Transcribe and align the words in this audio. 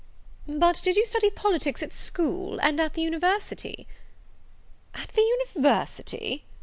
"But, 0.47 0.81
did 0.83 0.95
you 0.97 1.05
study 1.05 1.29
politics 1.29 1.83
at 1.83 1.93
school, 1.93 2.59
and 2.63 2.79
at 2.81 2.95
the 2.95 3.03
university?" 3.03 3.85
"At 4.95 5.09
the 5.09 5.21
university!" 5.21 6.43